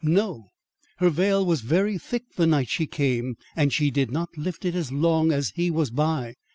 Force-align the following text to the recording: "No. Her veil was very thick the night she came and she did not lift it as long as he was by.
"No. 0.03 0.47
Her 0.97 1.11
veil 1.11 1.45
was 1.45 1.61
very 1.61 1.99
thick 1.99 2.23
the 2.35 2.47
night 2.47 2.69
she 2.69 2.87
came 2.87 3.35
and 3.55 3.71
she 3.71 3.91
did 3.91 4.09
not 4.09 4.35
lift 4.35 4.65
it 4.65 4.73
as 4.73 4.91
long 4.91 5.31
as 5.31 5.51
he 5.53 5.69
was 5.69 5.91
by. 5.91 6.33